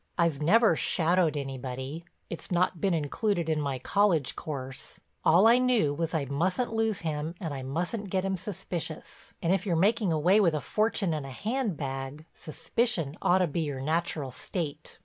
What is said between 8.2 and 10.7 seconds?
him suspicious, and if you're making away with a